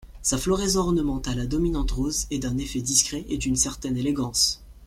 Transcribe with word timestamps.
Sa 0.23 0.39
floraison 0.39 0.79
ornementale 0.79 1.39
à 1.41 1.45
dominante 1.45 1.91
rose 1.91 2.25
est 2.31 2.39
d’un 2.39 2.57
effet 2.57 2.81
discret 2.81 3.23
et 3.29 3.37
d'une 3.37 3.55
certaine 3.55 3.97
élégance. 3.97 4.63